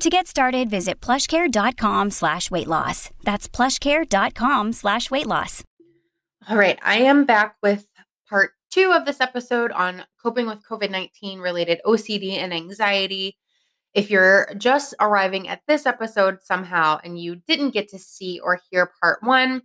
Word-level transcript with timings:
To 0.00 0.10
get 0.10 0.28
started, 0.28 0.70
visit 0.70 1.00
plushcare.com 1.00 2.12
slash 2.12 2.52
weight 2.52 2.68
loss. 2.68 3.10
That's 3.24 3.48
plushcare.com 3.48 4.72
slash 4.72 5.10
weight 5.10 5.26
loss. 5.26 5.64
All 6.48 6.56
right, 6.56 6.78
I 6.84 6.98
am 6.98 7.24
back 7.24 7.56
with 7.64 7.88
part 8.30 8.52
two 8.70 8.92
of 8.92 9.06
this 9.06 9.20
episode 9.20 9.72
on 9.72 10.04
coping 10.22 10.46
with 10.46 10.62
COVID 10.62 10.90
19 10.90 11.40
related 11.40 11.80
OCD 11.84 12.38
and 12.38 12.54
anxiety. 12.54 13.38
If 13.92 14.08
you're 14.08 14.54
just 14.56 14.94
arriving 15.00 15.48
at 15.48 15.62
this 15.66 15.84
episode 15.84 16.42
somehow 16.44 17.00
and 17.02 17.20
you 17.20 17.34
didn't 17.48 17.70
get 17.70 17.88
to 17.88 17.98
see 17.98 18.38
or 18.38 18.60
hear 18.70 18.92
part 19.02 19.20
one, 19.24 19.62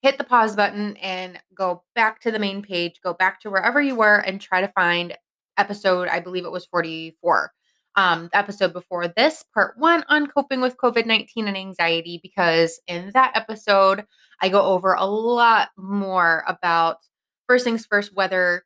hit 0.00 0.16
the 0.16 0.24
pause 0.24 0.56
button 0.56 0.96
and 0.96 1.38
go 1.54 1.82
back 1.94 2.20
to 2.22 2.30
the 2.30 2.38
main 2.38 2.62
page, 2.62 3.00
go 3.04 3.12
back 3.12 3.40
to 3.40 3.50
wherever 3.50 3.82
you 3.82 3.94
were 3.94 4.16
and 4.16 4.40
try 4.40 4.62
to 4.62 4.68
find 4.68 5.14
episode, 5.58 6.08
I 6.08 6.20
believe 6.20 6.46
it 6.46 6.52
was 6.52 6.64
44. 6.64 7.52
Um, 7.98 8.28
episode 8.34 8.74
before 8.74 9.08
this, 9.08 9.42
part 9.54 9.78
one 9.78 10.04
on 10.08 10.26
coping 10.26 10.60
with 10.60 10.76
COVID 10.76 11.06
19 11.06 11.48
and 11.48 11.56
anxiety, 11.56 12.20
because 12.22 12.78
in 12.86 13.10
that 13.14 13.32
episode, 13.34 14.04
I 14.42 14.50
go 14.50 14.62
over 14.62 14.92
a 14.92 15.06
lot 15.06 15.70
more 15.78 16.44
about 16.46 16.98
first 17.48 17.64
things 17.64 17.86
first, 17.86 18.14
whether 18.14 18.64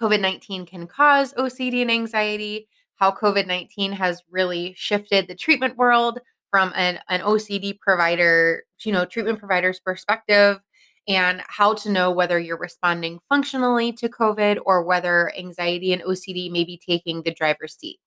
COVID 0.00 0.20
19 0.20 0.64
can 0.64 0.86
cause 0.86 1.34
OCD 1.34 1.82
and 1.82 1.90
anxiety, 1.90 2.68
how 2.96 3.10
COVID 3.10 3.46
19 3.46 3.92
has 3.92 4.22
really 4.30 4.72
shifted 4.78 5.28
the 5.28 5.34
treatment 5.34 5.76
world, 5.76 6.18
from 6.52 6.72
an, 6.76 7.00
an 7.08 7.20
OCD 7.22 7.80
provider, 7.80 8.62
you 8.84 8.92
know, 8.92 9.04
treatment 9.06 9.40
provider's 9.40 9.80
perspective 9.80 10.60
and 11.08 11.42
how 11.48 11.74
to 11.74 11.90
know 11.90 12.12
whether 12.12 12.38
you're 12.38 12.58
responding 12.58 13.18
functionally 13.28 13.92
to 13.92 14.08
COVID 14.08 14.58
or 14.64 14.84
whether 14.84 15.32
anxiety 15.36 15.92
and 15.92 16.02
OCD 16.02 16.52
may 16.52 16.62
be 16.62 16.78
taking 16.86 17.22
the 17.22 17.34
driver's 17.34 17.74
seat. 17.76 17.98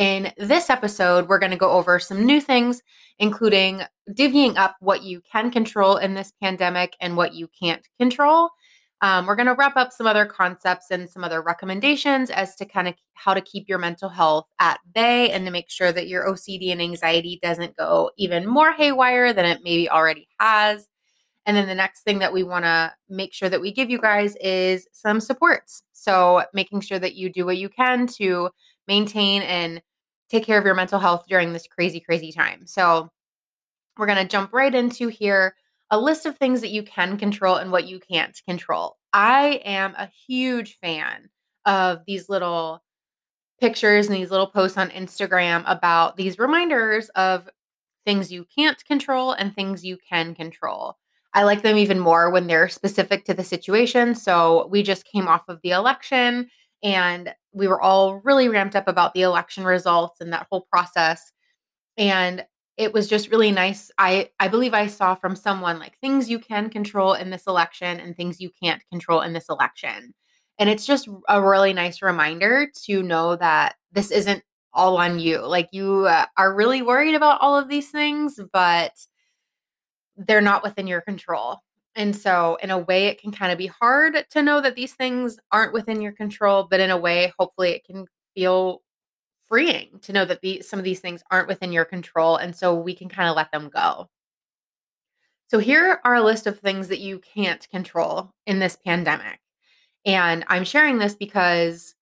In 0.00 0.32
this 0.38 0.70
episode, 0.70 1.28
we're 1.28 1.38
going 1.38 1.50
to 1.50 1.58
go 1.58 1.72
over 1.72 1.98
some 1.98 2.24
new 2.24 2.40
things, 2.40 2.80
including 3.18 3.82
divvying 4.10 4.56
up 4.56 4.76
what 4.80 5.02
you 5.02 5.20
can 5.30 5.50
control 5.50 5.98
in 5.98 6.14
this 6.14 6.32
pandemic 6.40 6.96
and 7.02 7.18
what 7.18 7.34
you 7.34 7.50
can't 7.60 7.86
control, 7.98 8.48
um, 9.02 9.26
we're 9.26 9.36
going 9.36 9.44
to 9.46 9.54
wrap 9.54 9.76
up 9.76 9.92
some 9.92 10.06
other 10.06 10.24
concepts 10.24 10.86
and 10.90 11.08
some 11.08 11.22
other 11.22 11.42
recommendations 11.42 12.30
as 12.30 12.56
to 12.56 12.64
kind 12.64 12.88
of 12.88 12.94
how 13.12 13.34
to 13.34 13.42
keep 13.42 13.68
your 13.68 13.76
mental 13.76 14.08
health 14.08 14.46
at 14.58 14.80
bay 14.94 15.30
and 15.32 15.44
to 15.44 15.52
make 15.52 15.68
sure 15.68 15.92
that 15.92 16.08
your 16.08 16.26
OCD 16.26 16.72
and 16.72 16.80
anxiety 16.80 17.38
doesn't 17.42 17.76
go 17.76 18.10
even 18.16 18.46
more 18.46 18.72
haywire 18.72 19.34
than 19.34 19.44
it 19.44 19.60
maybe 19.62 19.90
already 19.90 20.26
has. 20.38 20.88
And 21.44 21.54
then 21.54 21.68
the 21.68 21.74
next 21.74 22.04
thing 22.04 22.20
that 22.20 22.32
we 22.32 22.42
want 22.42 22.64
to 22.64 22.94
make 23.10 23.34
sure 23.34 23.50
that 23.50 23.60
we 23.60 23.70
give 23.70 23.90
you 23.90 23.98
guys 23.98 24.34
is 24.36 24.86
some 24.92 25.20
supports. 25.20 25.82
So, 25.92 26.44
making 26.54 26.80
sure 26.80 26.98
that 26.98 27.16
you 27.16 27.30
do 27.30 27.44
what 27.44 27.58
you 27.58 27.68
can 27.68 28.06
to 28.18 28.48
maintain 28.86 29.42
and 29.42 29.82
take 30.30 30.44
care 30.44 30.58
of 30.58 30.64
your 30.64 30.74
mental 30.74 30.98
health 30.98 31.24
during 31.28 31.52
this 31.52 31.66
crazy, 31.66 32.00
crazy 32.00 32.32
time. 32.32 32.66
So, 32.66 33.10
we're 33.98 34.06
going 34.06 34.18
to 34.18 34.24
jump 34.24 34.52
right 34.52 34.74
into 34.74 35.08
here 35.08 35.54
a 35.90 35.98
list 35.98 36.24
of 36.24 36.38
things 36.38 36.60
that 36.60 36.70
you 36.70 36.82
can 36.82 37.18
control 37.18 37.56
and 37.56 37.70
what 37.72 37.86
you 37.86 38.00
can't 38.00 38.40
control. 38.48 38.96
I 39.12 39.60
am 39.64 39.94
a 39.98 40.10
huge 40.26 40.76
fan 40.76 41.28
of 41.66 42.00
these 42.06 42.28
little 42.28 42.82
pictures 43.60 44.06
and 44.06 44.16
these 44.16 44.30
little 44.30 44.46
posts 44.46 44.78
on 44.78 44.90
Instagram 44.90 45.64
about 45.66 46.16
these 46.16 46.38
reminders 46.38 47.08
of 47.10 47.48
things 48.06 48.32
you 48.32 48.46
can't 48.56 48.82
control 48.86 49.32
and 49.32 49.54
things 49.54 49.84
you 49.84 49.98
can 50.08 50.34
control. 50.34 50.96
I 51.34 51.44
like 51.44 51.62
them 51.62 51.76
even 51.76 51.98
more 51.98 52.30
when 52.30 52.46
they're 52.46 52.68
specific 52.68 53.24
to 53.26 53.34
the 53.34 53.44
situation. 53.44 54.14
So 54.14 54.66
we 54.68 54.82
just 54.82 55.04
came 55.04 55.28
off 55.28 55.42
of 55.48 55.60
the 55.62 55.70
election 55.70 56.48
and 56.82 57.34
we 57.52 57.68
were 57.68 57.80
all 57.80 58.16
really 58.24 58.48
ramped 58.48 58.76
up 58.76 58.88
about 58.88 59.14
the 59.14 59.22
election 59.22 59.64
results 59.64 60.20
and 60.20 60.32
that 60.32 60.46
whole 60.50 60.66
process. 60.72 61.32
And 61.96 62.44
it 62.76 62.94
was 62.94 63.08
just 63.08 63.30
really 63.30 63.52
nice. 63.52 63.90
I 63.98 64.30
I 64.40 64.48
believe 64.48 64.72
I 64.72 64.86
saw 64.86 65.14
from 65.14 65.36
someone 65.36 65.78
like 65.78 65.98
things 65.98 66.30
you 66.30 66.38
can 66.38 66.70
control 66.70 67.14
in 67.14 67.30
this 67.30 67.46
election 67.46 68.00
and 68.00 68.16
things 68.16 68.40
you 68.40 68.50
can't 68.62 68.82
control 68.90 69.20
in 69.20 69.32
this 69.32 69.48
election. 69.50 70.14
And 70.58 70.70
it's 70.70 70.86
just 70.86 71.08
a 71.28 71.42
really 71.42 71.72
nice 71.72 72.02
reminder 72.02 72.70
to 72.84 73.02
know 73.02 73.36
that 73.36 73.76
this 73.92 74.10
isn't 74.10 74.42
all 74.72 74.96
on 74.98 75.18
you. 75.18 75.46
Like 75.46 75.68
you 75.72 76.06
uh, 76.06 76.26
are 76.36 76.54
really 76.54 76.82
worried 76.82 77.14
about 77.14 77.40
all 77.40 77.58
of 77.58 77.68
these 77.68 77.90
things, 77.90 78.38
but 78.52 78.92
they're 80.16 80.40
not 80.40 80.62
within 80.62 80.86
your 80.86 81.00
control. 81.00 81.58
And 81.96 82.14
so, 82.14 82.56
in 82.62 82.70
a 82.70 82.78
way, 82.78 83.06
it 83.06 83.20
can 83.20 83.32
kind 83.32 83.52
of 83.52 83.58
be 83.58 83.66
hard 83.66 84.24
to 84.30 84.42
know 84.42 84.60
that 84.60 84.76
these 84.76 84.94
things 84.94 85.38
aren't 85.50 85.72
within 85.72 86.00
your 86.00 86.12
control, 86.12 86.66
but 86.70 86.80
in 86.80 86.90
a 86.90 86.96
way, 86.96 87.32
hopefully, 87.38 87.70
it 87.70 87.84
can 87.84 88.06
feel 88.34 88.82
freeing 89.48 89.98
to 90.02 90.12
know 90.12 90.24
that 90.24 90.40
the, 90.40 90.62
some 90.62 90.78
of 90.78 90.84
these 90.84 91.00
things 91.00 91.22
aren't 91.30 91.48
within 91.48 91.72
your 91.72 91.84
control. 91.84 92.36
And 92.36 92.54
so 92.54 92.74
we 92.74 92.94
can 92.94 93.08
kind 93.08 93.28
of 93.28 93.36
let 93.36 93.50
them 93.52 93.68
go. 93.68 94.08
So 95.48 95.58
here 95.58 96.00
are 96.04 96.14
a 96.14 96.22
list 96.22 96.46
of 96.46 96.60
things 96.60 96.88
that 96.88 97.00
you 97.00 97.18
can't 97.18 97.68
control 97.70 98.30
in 98.46 98.60
this 98.60 98.76
pandemic. 98.76 99.40
And 100.06 100.44
I'm 100.48 100.64
sharing 100.64 100.98
this 100.98 101.14
because 101.14 101.96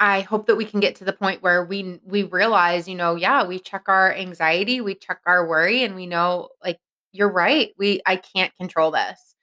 I 0.00 0.20
hope 0.20 0.46
that 0.46 0.56
we 0.56 0.64
can 0.64 0.80
get 0.80 0.94
to 0.96 1.04
the 1.04 1.12
point 1.12 1.42
where 1.42 1.64
we 1.64 2.00
we 2.04 2.22
realize, 2.22 2.86
you 2.88 2.94
know, 2.94 3.16
yeah, 3.16 3.44
we 3.44 3.58
check 3.58 3.84
our 3.88 4.14
anxiety, 4.14 4.80
we 4.80 4.94
check 4.94 5.20
our 5.26 5.46
worry 5.48 5.82
and 5.82 5.96
we 5.96 6.06
know 6.06 6.50
like 6.64 6.78
you're 7.12 7.32
right. 7.32 7.70
We 7.78 8.00
I 8.06 8.16
can't 8.16 8.56
control 8.56 8.90
this. 8.90 9.34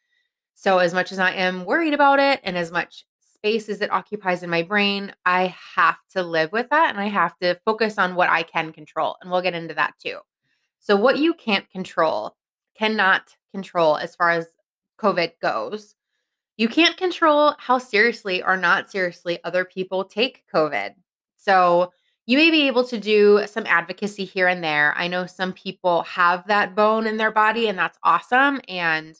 So 0.54 0.80
as 0.80 0.94
much 0.94 1.12
as 1.12 1.20
I 1.20 1.32
am 1.32 1.66
worried 1.66 1.94
about 1.94 2.20
it 2.20 2.40
and 2.44 2.58
as 2.58 2.72
much 2.72 3.06
space 3.34 3.70
as 3.70 3.82
it 3.82 3.92
occupies 3.92 4.42
in 4.42 4.50
my 4.50 4.64
brain, 4.64 5.14
I 5.26 5.54
have 5.76 5.98
to 6.12 6.24
live 6.24 6.52
with 6.52 6.70
that 6.70 6.90
and 6.90 7.00
I 7.00 7.08
have 7.08 7.38
to 7.40 7.60
focus 7.66 7.98
on 7.98 8.16
what 8.16 8.30
I 8.30 8.44
can 8.44 8.72
control. 8.72 9.18
And 9.22 9.30
we'll 9.30 9.42
get 9.42 9.54
into 9.54 9.76
that 9.76 9.94
too. 10.02 10.20
So, 10.80 10.96
what 10.96 11.18
you 11.20 11.34
can't 11.34 11.70
control, 11.70 12.36
cannot 12.78 13.36
control 13.52 13.98
as 13.98 14.16
far 14.16 14.32
as 14.32 14.48
COVID 15.00 15.34
goes, 15.42 15.96
you 16.58 16.68
can't 16.70 16.98
control 16.98 17.54
how 17.58 17.78
seriously 17.78 18.42
or 18.42 18.56
not 18.58 18.90
seriously 18.90 19.40
other 19.44 19.66
people 19.66 20.06
take 20.06 20.44
COVID. 20.54 20.96
So, 21.38 21.92
you 22.26 22.38
may 22.38 22.50
be 22.50 22.68
able 22.68 22.84
to 22.86 22.98
do 22.98 23.44
some 23.46 23.66
advocacy 23.68 24.26
here 24.26 24.48
and 24.48 24.64
there. 24.64 24.94
I 24.98 25.08
know 25.08 25.26
some 25.26 25.54
people 25.54 26.04
have 26.04 26.48
that 26.48 26.76
bone 26.76 27.06
in 27.06 27.18
their 27.18 27.32
body, 27.32 27.68
and 27.68 27.78
that's 27.78 28.00
awesome. 28.04 28.62
And 28.68 29.16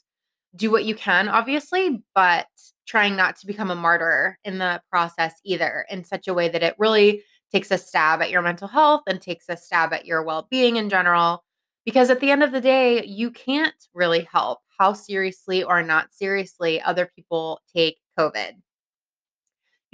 do 0.56 0.70
what 0.70 0.84
you 0.84 0.94
can, 0.94 1.28
obviously, 1.28 2.02
but 2.14 2.46
trying 2.86 3.16
not 3.16 3.36
to 3.36 3.46
become 3.46 3.70
a 3.70 3.76
martyr 3.76 4.38
in 4.44 4.58
the 4.58 4.80
process 4.90 5.34
either 5.44 5.86
in 5.90 6.04
such 6.04 6.28
a 6.28 6.34
way 6.34 6.48
that 6.48 6.62
it 6.62 6.74
really 6.78 7.22
takes 7.52 7.70
a 7.70 7.78
stab 7.78 8.22
at 8.22 8.30
your 8.30 8.42
mental 8.42 8.68
health 8.68 9.02
and 9.06 9.20
takes 9.20 9.48
a 9.48 9.56
stab 9.56 9.92
at 9.92 10.06
your 10.06 10.22
well-being 10.22 10.76
in 10.76 10.88
general 10.88 11.44
because 11.84 12.10
at 12.10 12.20
the 12.20 12.30
end 12.30 12.42
of 12.42 12.52
the 12.52 12.60
day 12.60 13.04
you 13.04 13.30
can't 13.30 13.74
really 13.94 14.26
help 14.32 14.58
how 14.78 14.92
seriously 14.92 15.62
or 15.62 15.82
not 15.82 16.12
seriously 16.12 16.80
other 16.82 17.10
people 17.14 17.60
take 17.74 17.98
covid 18.18 18.52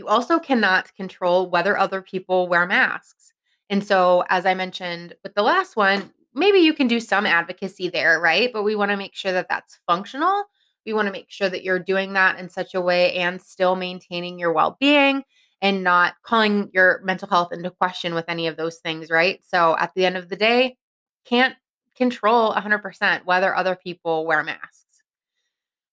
you 0.02 0.08
also 0.08 0.38
cannot 0.38 0.94
control 0.96 1.48
whether 1.48 1.78
other 1.78 2.02
people 2.02 2.48
wear 2.48 2.66
masks 2.66 3.32
and 3.70 3.84
so 3.84 4.24
as 4.28 4.44
i 4.44 4.52
mentioned 4.52 5.14
with 5.22 5.34
the 5.34 5.42
last 5.42 5.76
one 5.76 6.10
maybe 6.34 6.58
you 6.58 6.74
can 6.74 6.88
do 6.88 6.98
some 6.98 7.24
advocacy 7.24 7.88
there 7.88 8.20
right 8.20 8.52
but 8.52 8.64
we 8.64 8.74
want 8.74 8.90
to 8.90 8.96
make 8.96 9.14
sure 9.14 9.32
that 9.32 9.48
that's 9.48 9.78
functional 9.86 10.44
we 10.84 10.92
want 10.92 11.06
to 11.06 11.12
make 11.12 11.30
sure 11.30 11.48
that 11.48 11.62
you're 11.62 11.78
doing 11.78 12.14
that 12.14 12.38
in 12.38 12.48
such 12.48 12.74
a 12.74 12.80
way 12.80 13.14
and 13.14 13.40
still 13.40 13.76
maintaining 13.76 14.38
your 14.38 14.52
well 14.52 14.76
being 14.80 15.22
and 15.60 15.84
not 15.84 16.14
calling 16.24 16.70
your 16.74 17.00
mental 17.04 17.28
health 17.28 17.52
into 17.52 17.70
question 17.70 18.14
with 18.14 18.24
any 18.26 18.48
of 18.48 18.56
those 18.56 18.78
things, 18.78 19.10
right? 19.10 19.40
So 19.44 19.76
at 19.78 19.92
the 19.94 20.04
end 20.04 20.16
of 20.16 20.28
the 20.28 20.34
day, 20.34 20.76
can't 21.24 21.54
control 21.96 22.52
100% 22.52 23.24
whether 23.24 23.54
other 23.54 23.76
people 23.76 24.26
wear 24.26 24.42
masks. 24.42 24.81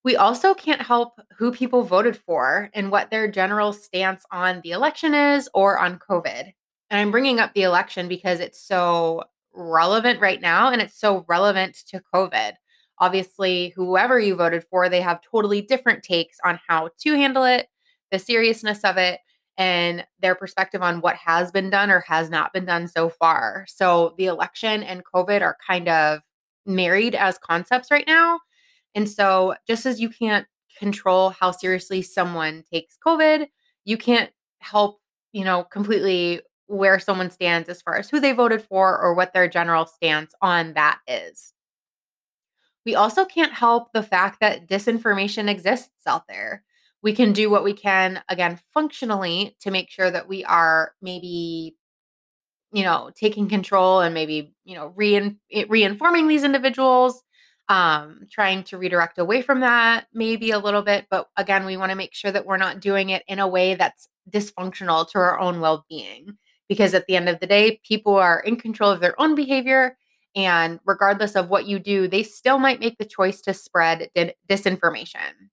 We 0.03 0.15
also 0.15 0.53
can't 0.53 0.81
help 0.81 1.19
who 1.37 1.51
people 1.51 1.83
voted 1.83 2.15
for 2.15 2.69
and 2.73 2.89
what 2.91 3.11
their 3.11 3.29
general 3.29 3.73
stance 3.73 4.23
on 4.31 4.61
the 4.63 4.71
election 4.71 5.13
is 5.13 5.49
or 5.53 5.77
on 5.77 5.99
COVID. 5.99 6.53
And 6.89 6.99
I'm 6.99 7.11
bringing 7.11 7.39
up 7.39 7.53
the 7.53 7.63
election 7.63 8.07
because 8.07 8.39
it's 8.39 8.61
so 8.61 9.23
relevant 9.53 10.21
right 10.21 10.41
now 10.41 10.71
and 10.71 10.81
it's 10.81 10.99
so 10.99 11.25
relevant 11.27 11.77
to 11.89 12.01
COVID. 12.13 12.53
Obviously, 12.99 13.73
whoever 13.75 14.19
you 14.19 14.35
voted 14.35 14.63
for, 14.69 14.89
they 14.89 15.01
have 15.01 15.21
totally 15.21 15.61
different 15.61 16.03
takes 16.03 16.37
on 16.43 16.59
how 16.67 16.89
to 17.01 17.13
handle 17.13 17.43
it, 17.43 17.67
the 18.11 18.19
seriousness 18.19 18.83
of 18.83 18.97
it, 18.97 19.19
and 19.57 20.05
their 20.21 20.35
perspective 20.35 20.81
on 20.81 21.01
what 21.01 21.15
has 21.17 21.51
been 21.51 21.69
done 21.69 21.91
or 21.91 21.99
has 22.01 22.29
not 22.29 22.53
been 22.53 22.65
done 22.65 22.87
so 22.87 23.09
far. 23.09 23.65
So 23.67 24.15
the 24.17 24.25
election 24.25 24.83
and 24.83 25.03
COVID 25.03 25.41
are 25.41 25.57
kind 25.65 25.89
of 25.89 26.21
married 26.65 27.15
as 27.15 27.37
concepts 27.37 27.91
right 27.91 28.07
now. 28.07 28.39
And 28.95 29.09
so, 29.09 29.55
just 29.67 29.85
as 29.85 29.99
you 29.99 30.09
can't 30.09 30.47
control 30.77 31.29
how 31.31 31.51
seriously 31.51 32.01
someone 32.01 32.63
takes 32.71 32.97
COVID, 33.05 33.47
you 33.85 33.97
can't 33.97 34.31
help, 34.59 34.99
you 35.31 35.43
know, 35.43 35.63
completely 35.63 36.41
where 36.67 36.99
someone 36.99 37.31
stands 37.31 37.67
as 37.67 37.81
far 37.81 37.97
as 37.97 38.09
who 38.09 38.19
they 38.19 38.31
voted 38.31 38.61
for 38.61 38.97
or 38.99 39.13
what 39.13 39.33
their 39.33 39.47
general 39.47 39.85
stance 39.85 40.33
on 40.41 40.73
that 40.73 40.99
is. 41.07 41.53
We 42.85 42.95
also 42.95 43.25
can't 43.25 43.53
help 43.53 43.91
the 43.93 44.03
fact 44.03 44.39
that 44.39 44.67
disinformation 44.67 45.49
exists 45.49 46.07
out 46.07 46.27
there. 46.27 46.63
We 47.01 47.13
can 47.13 47.33
do 47.33 47.49
what 47.49 47.63
we 47.63 47.73
can, 47.73 48.21
again, 48.29 48.59
functionally 48.73 49.55
to 49.61 49.71
make 49.71 49.89
sure 49.89 50.09
that 50.11 50.27
we 50.27 50.43
are 50.45 50.93
maybe, 51.01 51.75
you 52.71 52.83
know, 52.83 53.11
taking 53.15 53.49
control 53.49 54.01
and 54.01 54.13
maybe, 54.13 54.53
you 54.65 54.75
know, 54.75 54.93
rein- 54.95 55.39
reinforming 55.67 56.27
these 56.27 56.43
individuals, 56.43 57.23
um, 57.69 58.25
trying 58.31 58.63
to 58.63 58.77
redirect 58.77 59.19
away 59.19 59.43
from 59.43 59.59
that 59.61 60.07
maybe 60.11 60.51
a 60.51 60.59
little 60.59 60.81
bit. 60.81 61.05
But 61.09 61.27
again, 61.37 61.65
we 61.65 61.77
want 61.77 61.91
to 61.91 61.95
make 61.95 62.15
sure 62.15 62.31
that 62.31 62.45
we're 62.45 62.57
not 62.57 62.79
doing 62.79 63.09
it 63.09 63.23
in 63.27 63.39
a 63.39 63.47
way 63.47 63.75
that's 63.75 64.09
dysfunctional 64.29 65.09
to 65.11 65.19
our 65.19 65.39
own 65.39 65.59
well 65.61 65.85
being 65.87 66.37
because 66.67 66.93
at 66.93 67.05
the 67.07 67.15
end 67.15 67.29
of 67.29 67.39
the 67.39 67.47
day, 67.47 67.79
people 67.87 68.15
are 68.15 68.39
in 68.39 68.55
control 68.55 68.91
of 68.91 68.99
their 68.99 69.19
own 69.21 69.35
behavior. 69.35 69.97
And 70.35 70.79
regardless 70.85 71.35
of 71.35 71.49
what 71.49 71.65
you 71.65 71.79
do, 71.79 72.07
they 72.07 72.23
still 72.23 72.59
might 72.59 72.79
make 72.79 72.97
the 72.97 73.05
choice 73.05 73.41
to 73.41 73.53
spread 73.53 74.09
disinformation. 74.47 75.49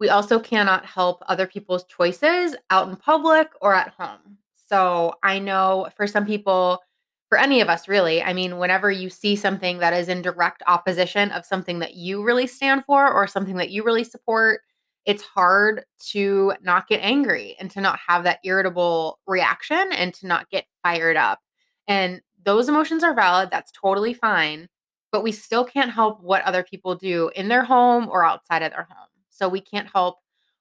We 0.00 0.08
also 0.08 0.38
cannot 0.38 0.86
help 0.86 1.22
other 1.26 1.46
people's 1.46 1.84
choices 1.84 2.56
out 2.70 2.88
in 2.88 2.96
public 2.96 3.48
or 3.60 3.74
at 3.74 3.94
home. 3.98 4.38
So 4.68 5.14
I 5.22 5.38
know 5.38 5.88
for 5.96 6.06
some 6.06 6.26
people, 6.26 6.80
for 7.28 7.38
any 7.38 7.60
of 7.60 7.68
us 7.68 7.88
really, 7.88 8.22
I 8.22 8.32
mean, 8.32 8.58
whenever 8.58 8.90
you 8.90 9.10
see 9.10 9.36
something 9.36 9.78
that 9.78 9.92
is 9.92 10.08
in 10.08 10.22
direct 10.22 10.62
opposition 10.66 11.30
of 11.30 11.44
something 11.44 11.78
that 11.80 11.94
you 11.94 12.22
really 12.22 12.46
stand 12.46 12.84
for 12.84 13.12
or 13.12 13.26
something 13.26 13.56
that 13.56 13.70
you 13.70 13.84
really 13.84 14.04
support, 14.04 14.60
it's 15.04 15.22
hard 15.22 15.84
to 16.10 16.54
not 16.62 16.88
get 16.88 17.00
angry 17.02 17.56
and 17.60 17.70
to 17.70 17.80
not 17.80 17.98
have 18.06 18.24
that 18.24 18.40
irritable 18.44 19.18
reaction 19.26 19.92
and 19.92 20.14
to 20.14 20.26
not 20.26 20.48
get 20.50 20.66
fired 20.82 21.16
up. 21.16 21.40
And 21.86 22.20
those 22.44 22.68
emotions 22.68 23.02
are 23.02 23.14
valid. 23.14 23.50
That's 23.50 23.72
totally 23.72 24.14
fine. 24.14 24.68
But 25.10 25.22
we 25.22 25.32
still 25.32 25.64
can't 25.64 25.90
help 25.90 26.22
what 26.22 26.42
other 26.44 26.62
people 26.62 26.94
do 26.94 27.30
in 27.34 27.48
their 27.48 27.64
home 27.64 28.08
or 28.10 28.24
outside 28.24 28.62
of 28.62 28.72
their 28.72 28.86
home. 28.90 29.08
So 29.30 29.48
we 29.48 29.60
can't 29.60 29.88
help 29.92 30.16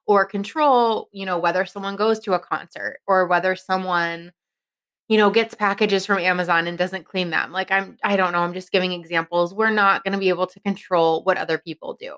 or 0.05 0.25
control, 0.25 1.09
you 1.11 1.25
know, 1.25 1.37
whether 1.37 1.65
someone 1.65 1.97
goes 1.97 2.19
to 2.19 2.33
a 2.33 2.39
concert 2.39 2.99
or 3.07 3.27
whether 3.27 3.55
someone 3.55 4.31
you 5.07 5.18
know 5.18 5.30
gets 5.30 5.56
packages 5.56 6.06
from 6.06 6.19
Amazon 6.19 6.68
and 6.68 6.77
doesn't 6.77 7.06
clean 7.06 7.30
them. 7.30 7.51
Like 7.51 7.71
I'm 7.71 7.98
I 8.04 8.18
don't 8.18 8.33
know, 8.33 8.39
I'm 8.39 8.54
just 8.54 8.71
giving 8.71 8.92
examples. 8.92 9.54
We're 9.54 9.69
not 9.69 10.04
going 10.04 10.13
to 10.13 10.19
be 10.19 10.30
able 10.30 10.48
to 10.48 10.59
control 10.62 11.24
what 11.24 11.38
other 11.38 11.57
people 11.57 11.94
do. 11.94 12.15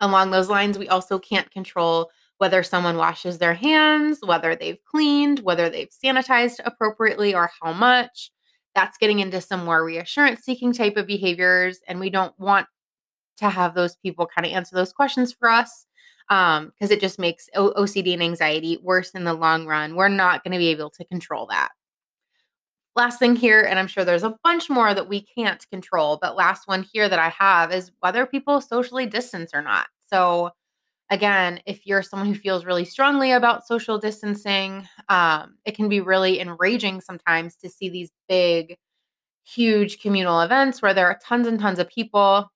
Along 0.00 0.30
those 0.30 0.48
lines, 0.48 0.78
we 0.78 0.88
also 0.88 1.18
can't 1.18 1.50
control 1.50 2.10
whether 2.38 2.62
someone 2.62 2.98
washes 2.98 3.38
their 3.38 3.54
hands, 3.54 4.18
whether 4.22 4.54
they've 4.54 4.82
cleaned, 4.84 5.40
whether 5.40 5.70
they've 5.70 5.88
sanitized 5.88 6.60
appropriately, 6.64 7.34
or 7.34 7.50
how 7.62 7.72
much. 7.72 8.30
That's 8.74 8.98
getting 8.98 9.20
into 9.20 9.40
some 9.40 9.64
more 9.64 9.82
reassurance 9.82 10.42
seeking 10.42 10.74
type 10.74 10.98
of 10.98 11.06
behaviors. 11.06 11.80
And 11.88 11.98
we 11.98 12.10
don't 12.10 12.38
want 12.38 12.66
to 13.38 13.48
have 13.48 13.74
those 13.74 13.96
people 13.96 14.26
kind 14.26 14.46
of 14.46 14.52
answer 14.52 14.76
those 14.76 14.92
questions 14.92 15.32
for 15.32 15.48
us 15.48 15.86
because 16.28 16.60
um, 16.60 16.72
it 16.80 17.00
just 17.00 17.18
makes 17.18 17.48
o- 17.54 17.72
OCD 17.74 18.12
and 18.12 18.22
anxiety 18.22 18.78
worse 18.82 19.10
in 19.10 19.24
the 19.24 19.34
long 19.34 19.66
run. 19.66 19.94
We're 19.94 20.08
not 20.08 20.42
going 20.42 20.52
to 20.52 20.58
be 20.58 20.68
able 20.68 20.90
to 20.90 21.04
control 21.04 21.46
that. 21.46 21.70
Last 22.96 23.18
thing 23.18 23.36
here, 23.36 23.60
and 23.62 23.78
I'm 23.78 23.86
sure 23.86 24.04
there's 24.04 24.22
a 24.22 24.36
bunch 24.42 24.70
more 24.70 24.94
that 24.94 25.08
we 25.08 25.20
can't 25.20 25.64
control, 25.70 26.18
but 26.20 26.34
last 26.34 26.66
one 26.66 26.82
here 26.82 27.08
that 27.08 27.18
I 27.18 27.28
have 27.28 27.70
is 27.70 27.92
whether 28.00 28.24
people 28.24 28.60
socially 28.60 29.06
distance 29.06 29.50
or 29.52 29.60
not. 29.60 29.86
So, 30.10 30.50
again, 31.10 31.60
if 31.66 31.86
you're 31.86 32.02
someone 32.02 32.28
who 32.28 32.34
feels 32.34 32.64
really 32.64 32.86
strongly 32.86 33.32
about 33.32 33.66
social 33.66 33.98
distancing, 33.98 34.88
um, 35.10 35.56
it 35.66 35.76
can 35.76 35.90
be 35.90 36.00
really 36.00 36.40
enraging 36.40 37.02
sometimes 37.02 37.56
to 37.56 37.68
see 37.68 37.90
these 37.90 38.10
big, 38.30 38.76
huge 39.44 40.00
communal 40.00 40.40
events 40.40 40.80
where 40.80 40.94
there 40.94 41.06
are 41.06 41.18
tons 41.22 41.46
and 41.46 41.60
tons 41.60 41.78
of 41.78 41.88
people. 41.88 42.50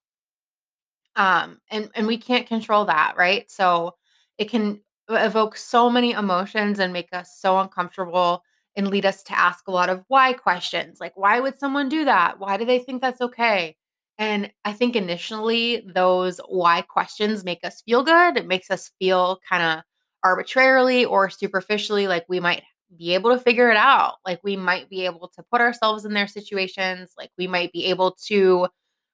Um, 1.16 1.60
and 1.70 1.90
and 1.94 2.06
we 2.06 2.18
can't 2.18 2.46
control 2.46 2.84
that, 2.86 3.14
right? 3.16 3.50
So 3.50 3.96
it 4.38 4.50
can 4.50 4.80
evoke 5.08 5.56
so 5.56 5.90
many 5.90 6.12
emotions 6.12 6.78
and 6.78 6.92
make 6.92 7.08
us 7.12 7.36
so 7.38 7.58
uncomfortable 7.58 8.42
and 8.76 8.88
lead 8.88 9.04
us 9.04 9.22
to 9.24 9.38
ask 9.38 9.66
a 9.66 9.72
lot 9.72 9.88
of 9.90 10.04
why 10.08 10.32
questions 10.32 10.98
like 11.00 11.12
why 11.16 11.40
would 11.40 11.58
someone 11.58 11.88
do 11.88 12.04
that 12.04 12.38
why 12.38 12.56
do 12.56 12.64
they 12.64 12.78
think 12.78 13.02
that's 13.02 13.20
okay 13.20 13.74
and 14.18 14.50
i 14.64 14.72
think 14.72 14.94
initially 14.94 15.82
those 15.94 16.40
why 16.48 16.80
questions 16.82 17.42
make 17.44 17.58
us 17.64 17.82
feel 17.82 18.04
good 18.04 18.36
it 18.36 18.46
makes 18.46 18.70
us 18.70 18.92
feel 19.00 19.40
kind 19.48 19.62
of 19.62 19.82
arbitrarily 20.22 21.04
or 21.04 21.28
superficially 21.28 22.06
like 22.06 22.24
we 22.28 22.38
might 22.38 22.62
be 22.98 23.14
able 23.14 23.30
to 23.30 23.42
figure 23.42 23.70
it 23.70 23.76
out 23.76 24.16
like 24.26 24.40
we 24.44 24.56
might 24.56 24.88
be 24.88 25.04
able 25.04 25.28
to 25.28 25.42
put 25.50 25.60
ourselves 25.60 26.04
in 26.04 26.12
their 26.12 26.26
situations 26.26 27.12
like 27.16 27.30
we 27.38 27.46
might 27.46 27.72
be 27.72 27.86
able 27.86 28.12
to 28.26 28.68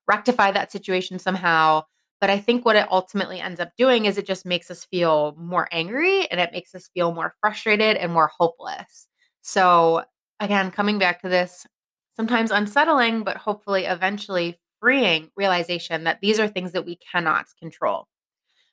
rectify 0.07 0.51
that 0.51 0.73
situation 0.73 1.19
somehow 1.19 1.83
but 2.21 2.31
I 2.31 2.39
think 2.39 2.65
what 2.65 2.77
it 2.77 2.91
ultimately 2.91 3.41
ends 3.41 3.61
up 3.61 3.73
doing 3.77 4.07
is 4.07 4.17
it 4.17 4.27
just 4.27 4.47
makes 4.47 4.71
us 4.71 4.85
feel 4.85 5.35
more 5.39 5.69
angry 5.71 6.27
and 6.31 6.41
it 6.41 6.53
makes 6.53 6.75
us 6.75 6.89
feel 6.95 7.13
more 7.13 7.35
frustrated 7.41 7.97
and 7.97 8.13
more 8.13 8.31
hopeless. 8.39 9.07
So, 9.43 10.03
again, 10.41 10.71
coming 10.71 10.99
back 10.99 11.21
to 11.23 11.29
this, 11.29 11.67
sometimes 12.17 12.51
unsettling, 12.51 13.23
but 13.23 13.37
hopefully 13.37 13.85
eventually 13.85 14.59
freeing 14.81 15.31
realization 15.37 16.05
that 16.05 16.21
these 16.21 16.41
are 16.41 16.49
things 16.49 16.73
that 16.73 16.87
we 16.87 16.97
cannot 16.97 17.47
control. 17.59 18.09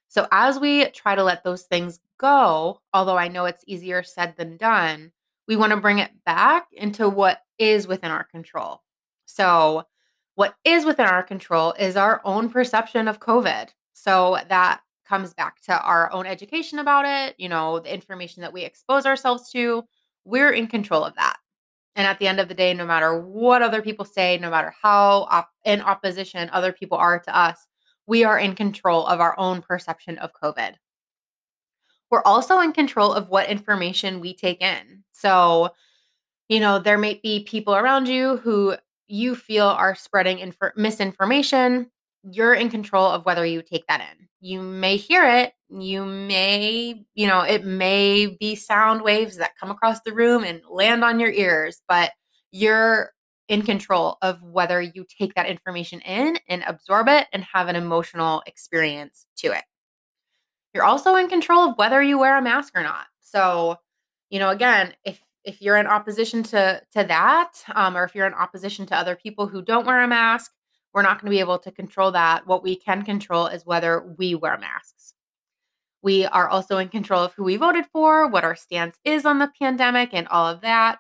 So, 0.08 0.28
as 0.32 0.60
we 0.60 0.86
try 0.92 1.16
to 1.16 1.24
let 1.24 1.44
those 1.44 1.64
things 1.64 2.00
go, 2.20 2.80
although 2.94 3.18
I 3.18 3.28
know 3.28 3.46
it's 3.46 3.64
easier 3.68 4.04
said 4.04 4.36
than 4.38 4.58
done, 4.58 5.12
we 5.48 5.58
want 5.58 5.72
to 5.72 5.78
bring 5.78 6.00
it 6.00 6.12
back 6.26 6.68
into 6.72 7.10
what 7.10 7.40
is 7.58 7.88
within 7.88 8.12
our 8.12 8.24
control. 8.24 8.82
So, 9.26 9.84
what 10.36 10.56
is 10.64 10.86
within 10.86 11.06
our 11.06 11.24
control 11.24 11.74
is 11.74 11.96
our 11.96 12.22
own 12.26 12.50
perception 12.50 13.08
of 13.08 13.20
COVID. 13.20 13.70
So, 13.94 14.38
that 14.50 14.82
comes 15.08 15.34
back 15.34 15.62
to 15.62 15.80
our 15.80 16.12
own 16.12 16.26
education 16.26 16.80
about 16.80 17.06
it, 17.06 17.36
you 17.38 17.50
know, 17.50 17.80
the 17.80 17.94
information 17.94 18.42
that 18.42 18.54
we 18.54 18.64
expose 18.64 19.06
ourselves 19.06 19.52
to, 19.52 19.84
we're 20.26 20.52
in 20.52 20.68
control 20.68 21.04
of 21.04 21.16
that. 21.16 21.38
And 21.96 22.08
at 22.08 22.20
the 22.20 22.28
end 22.28 22.40
of 22.40 22.48
the 22.48 22.54
day, 22.56 22.74
no 22.74 22.86
matter 22.86 23.20
what 23.20 23.62
other 23.62 23.82
people 23.82 24.06
say, 24.06 24.38
no 24.38 24.50
matter 24.50 24.74
how 24.82 25.28
op- 25.30 25.52
in 25.64 25.82
opposition 25.82 26.50
other 26.52 26.72
people 26.72 26.98
are 26.98 27.20
to 27.20 27.38
us, 27.38 27.68
we 28.08 28.24
are 28.24 28.40
in 28.40 28.56
control 28.56 29.06
of 29.06 29.20
our 29.20 29.38
own 29.38 29.62
perception 29.62 30.18
of 30.18 30.32
COVID. 30.42 30.76
We're 32.10 32.24
also 32.24 32.60
in 32.60 32.74
control 32.74 33.14
of 33.14 33.30
what 33.30 33.50
information 33.50 34.20
we 34.20 34.34
take 34.34 34.62
in. 34.62 35.04
So, 35.12 35.70
you 36.50 36.60
know, 36.60 36.80
there 36.80 36.98
may 36.98 37.20
be 37.22 37.44
people 37.44 37.76
around 37.76 38.08
you 38.08 38.38
who 38.38 38.76
you 39.08 39.36
feel 39.36 39.68
are 39.68 39.96
spreading 39.96 40.40
inf- 40.40 40.76
misinformation. 40.76 41.90
You're 42.24 42.54
in 42.54 42.70
control 42.70 43.06
of 43.06 43.26
whether 43.26 43.46
you 43.46 43.62
take 43.62 43.86
that 43.88 44.02
in. 44.02 44.28
You 44.40 44.62
may 44.62 44.98
hear 44.98 45.26
it, 45.26 45.54
you 45.70 46.06
may, 46.06 47.06
you 47.16 47.28
know, 47.28 47.42
it 47.42 47.66
may 47.66 48.28
be 48.40 48.56
sound 48.56 49.02
waves 49.02 49.38
that 49.38 49.58
come 49.60 49.72
across 49.72 50.02
the 50.02 50.14
room 50.14 50.44
and 50.44 50.62
land 50.70 51.04
on 51.04 51.20
your 51.20 51.32
ears, 51.32 51.82
but 51.88 52.12
you're 52.52 53.12
in 53.48 53.62
control 53.62 54.18
of 54.22 54.42
whether 54.44 54.82
you 54.82 55.06
take 55.18 55.34
that 55.36 55.48
information 55.48 56.00
in 56.02 56.38
and 56.48 56.64
absorb 56.68 57.08
it 57.08 57.28
and 57.34 57.44
have 57.44 57.68
an 57.68 57.76
emotional 57.76 58.42
experience 58.46 59.26
to 59.38 59.48
it. 59.48 59.64
You're 60.74 60.86
also 60.86 61.16
in 61.16 61.30
control 61.30 61.70
of 61.70 61.78
whether 61.78 62.02
you 62.02 62.18
wear 62.18 62.38
a 62.38 62.42
mask 62.42 62.74
or 62.76 62.84
not. 62.84 63.06
So, 63.22 63.78
you 64.30 64.40
know, 64.40 64.50
again, 64.50 64.94
if 65.06 65.22
if 65.44 65.62
you're 65.62 65.78
in 65.78 65.88
opposition 65.88 66.44
to 66.44 66.82
to 66.94 67.04
that, 67.04 67.52
um, 67.76 67.98
or 67.98 68.04
if 68.04 68.16
you're 68.16 68.28
in 68.28 68.34
opposition 68.34 68.86
to 68.88 68.96
other 68.96 69.16
people 69.16 69.48
who 69.48 69.62
don't 69.62 69.86
wear 69.86 70.02
a 70.02 70.08
mask, 70.08 70.52
we're 70.94 71.02
not 71.02 71.20
going 71.20 71.32
to 71.32 71.36
be 71.36 71.40
able 71.40 71.60
to 71.60 71.72
control 71.72 72.12
that. 72.12 72.48
What 72.48 72.64
we 72.64 72.76
can 72.76 73.04
control 73.04 73.48
is 73.48 73.66
whether 73.66 74.14
we 74.18 74.36
wear 74.36 74.58
masks. 74.58 75.14
We 76.02 76.26
are 76.26 76.50
also 76.50 76.78
in 76.78 76.90
control 76.90 77.24
of 77.24 77.34
who 77.34 77.44
we 77.44 77.56
voted 77.56 77.86
for, 77.92 78.28
what 78.28 78.44
our 78.44 78.56
stance 78.56 78.98
is 79.06 79.26
on 79.26 79.40
the 79.40 79.52
pandemic, 79.60 80.10
and 80.14 80.28
all 80.28 80.48
of 80.48 80.62
that. 80.62 81.00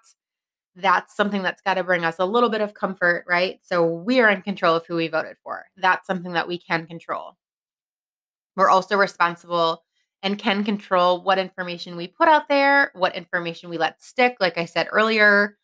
That's 0.75 1.15
something 1.15 1.43
that's 1.43 1.61
got 1.61 1.75
to 1.75 1.83
bring 1.83 2.03
us 2.03 2.15
a 2.19 2.25
little 2.25 2.49
bit 2.49 2.61
of 2.61 2.73
comfort, 2.73 3.25
right? 3.27 3.59
So 3.61 3.85
we 3.85 4.21
are 4.21 4.29
in 4.29 4.41
control 4.41 4.75
of 4.75 4.85
who 4.87 4.95
we 4.95 5.07
voted 5.07 5.37
for. 5.43 5.65
That's 5.77 6.07
something 6.07 6.33
that 6.33 6.47
we 6.47 6.57
can 6.57 6.87
control. 6.87 7.37
We're 8.55 8.69
also 8.69 8.97
responsible 8.97 9.82
and 10.23 10.39
can 10.39 10.63
control 10.63 11.21
what 11.21 11.37
information 11.37 11.97
we 11.97 12.07
put 12.07 12.29
out 12.29 12.47
there, 12.47 12.91
what 12.95 13.15
information 13.15 13.69
we 13.69 13.77
let 13.77 14.01
stick. 14.01 14.37
Like 14.39 14.57
I 14.57 14.65
said 14.65 14.87
earlier, 14.89 15.57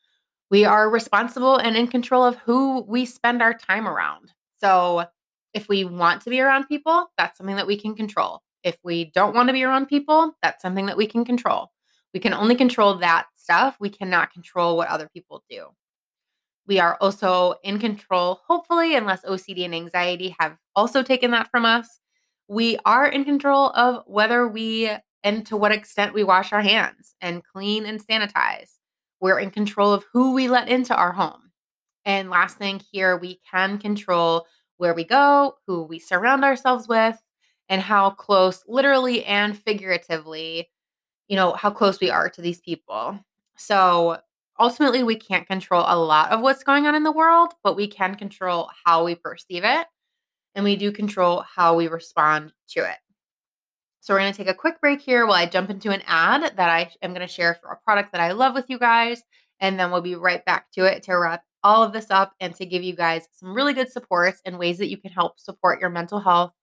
we 0.51 0.65
are 0.65 0.89
responsible 0.89 1.57
and 1.57 1.77
in 1.77 1.87
control 1.87 2.23
of 2.25 2.35
who 2.37 2.81
we 2.81 3.05
spend 3.05 3.41
our 3.41 3.53
time 3.53 3.87
around. 3.87 4.33
So, 4.59 5.05
if 5.53 5.67
we 5.67 5.83
want 5.83 6.21
to 6.21 6.29
be 6.29 6.41
around 6.41 6.65
people, 6.65 7.09
that's 7.17 7.37
something 7.37 7.55
that 7.55 7.65
we 7.65 7.77
can 7.77 7.95
control. 7.95 8.43
If 8.63 8.77
we 8.83 9.05
don't 9.05 9.33
want 9.33 9.49
to 9.49 9.53
be 9.53 9.63
around 9.63 9.87
people, 9.87 10.35
that's 10.43 10.61
something 10.61 10.85
that 10.85 10.97
we 10.97 11.07
can 11.07 11.25
control. 11.25 11.71
We 12.13 12.19
can 12.19 12.33
only 12.33 12.55
control 12.55 12.95
that 12.95 13.27
stuff. 13.35 13.77
We 13.79 13.89
cannot 13.89 14.31
control 14.31 14.77
what 14.77 14.89
other 14.89 15.09
people 15.11 15.43
do. 15.49 15.67
We 16.67 16.79
are 16.79 16.97
also 17.01 17.55
in 17.63 17.79
control, 17.79 18.41
hopefully, 18.47 18.95
unless 18.95 19.23
OCD 19.23 19.65
and 19.65 19.73
anxiety 19.73 20.35
have 20.39 20.55
also 20.75 21.01
taken 21.01 21.31
that 21.31 21.49
from 21.49 21.65
us. 21.65 21.99
We 22.49 22.79
are 22.83 23.05
in 23.05 23.25
control 23.25 23.69
of 23.75 24.03
whether 24.07 24.47
we 24.47 24.89
and 25.23 25.45
to 25.45 25.55
what 25.55 25.71
extent 25.71 26.15
we 26.15 26.23
wash 26.23 26.51
our 26.51 26.63
hands 26.63 27.13
and 27.21 27.43
clean 27.43 27.85
and 27.85 28.05
sanitize. 28.05 28.71
We're 29.21 29.37
in 29.37 29.51
control 29.51 29.93
of 29.93 30.03
who 30.11 30.33
we 30.33 30.47
let 30.47 30.67
into 30.67 30.95
our 30.95 31.11
home. 31.11 31.51
And 32.05 32.31
last 32.31 32.57
thing 32.57 32.81
here, 32.91 33.15
we 33.17 33.39
can 33.51 33.77
control 33.77 34.47
where 34.77 34.95
we 34.95 35.03
go, 35.03 35.57
who 35.67 35.83
we 35.83 35.99
surround 35.99 36.43
ourselves 36.43 36.87
with, 36.87 37.21
and 37.67 37.83
how 37.83 38.09
close, 38.09 38.63
literally 38.67 39.23
and 39.25 39.55
figuratively, 39.55 40.71
you 41.27 41.35
know, 41.35 41.53
how 41.53 41.69
close 41.69 41.99
we 41.99 42.09
are 42.09 42.29
to 42.29 42.41
these 42.41 42.61
people. 42.61 43.19
So 43.57 44.17
ultimately, 44.59 45.03
we 45.03 45.17
can't 45.17 45.45
control 45.45 45.83
a 45.85 45.99
lot 45.99 46.31
of 46.31 46.41
what's 46.41 46.63
going 46.63 46.87
on 46.87 46.95
in 46.95 47.03
the 47.03 47.11
world, 47.11 47.53
but 47.63 47.75
we 47.75 47.87
can 47.87 48.15
control 48.15 48.71
how 48.85 49.05
we 49.05 49.13
perceive 49.13 49.63
it. 49.63 49.85
And 50.55 50.63
we 50.63 50.75
do 50.75 50.91
control 50.91 51.41
how 51.41 51.75
we 51.75 51.87
respond 51.87 52.53
to 52.69 52.81
it. 52.81 52.97
So 53.99 54.13
we're 54.13 54.21
going 54.21 54.31
to 54.33 54.37
take 54.37 54.49
a 54.49 54.53
quick 54.53 54.81
break 54.81 55.01
here 55.01 55.25
while 55.25 55.35
I 55.35 55.45
jump 55.45 55.69
into 55.69 55.91
an 55.91 56.01
ad 56.07 56.53
that 56.55 56.69
I 56.69 56.91
am 57.01 57.13
going 57.13 57.27
to 57.27 57.31
share 57.31 57.55
for 57.55 57.69
a 57.69 57.77
product 57.77 58.11
that 58.13 58.21
I 58.21 58.31
love 58.31 58.55
with 58.55 58.69
you 58.69 58.79
guys. 58.79 59.21
And 59.59 59.79
then 59.79 59.91
we'll 59.91 60.01
be 60.01 60.15
right 60.15 60.43
back 60.45 60.71
to 60.71 60.85
it 60.85 61.03
to 61.03 61.13
wrap 61.13 61.43
all 61.63 61.83
of 61.83 61.93
this 61.93 62.09
up 62.09 62.33
and 62.39 62.55
to 62.55 62.65
give 62.65 62.81
you 62.81 62.95
guys 62.95 63.27
some 63.33 63.53
really 63.53 63.73
good 63.73 63.91
supports 63.91 64.41
and 64.45 64.57
ways 64.57 64.77
that 64.77 64.89
you 64.89 64.97
can 64.97 65.11
help 65.11 65.39
support 65.39 65.81
your 65.81 65.89
mental 65.89 66.19
health 66.19 66.53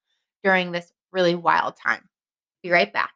during 0.42 0.72
this 0.72 0.92
really 1.12 1.34
wild 1.34 1.74
time. 1.76 2.08
Be 2.62 2.70
right 2.70 2.92
back. 2.92 3.12